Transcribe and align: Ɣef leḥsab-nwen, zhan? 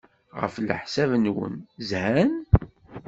Ɣef 0.41 0.55
leḥsab-nwen, 0.65 1.55
zhan? 1.89 2.31